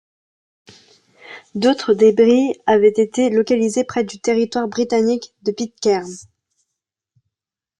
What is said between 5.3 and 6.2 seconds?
de Pitcairn.